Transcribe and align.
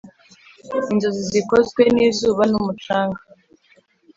inzozi 0.91 1.21
zikozwe 1.31 1.81
n'izuba 1.95 2.43
n'umucanga. 2.51 3.19